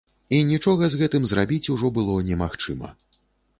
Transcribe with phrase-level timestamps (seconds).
[0.37, 2.93] І нічога з гэтым зрабіць ужо было немагчыма.